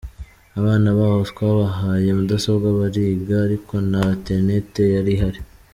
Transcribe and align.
Abana 0.59 0.87
baho 0.97 1.19
twabahaye 1.31 2.09
mudasobwa 2.17 2.67
bariga, 2.77 3.35
ariko 3.47 3.73
nta 3.89 4.03
internet 4.17 4.69
yari 4.95 5.11
ihari.” 5.17 5.39